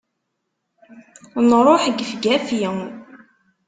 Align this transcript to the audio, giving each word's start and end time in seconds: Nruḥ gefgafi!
Nruḥ 1.49 1.83
gefgafi! 1.97 2.63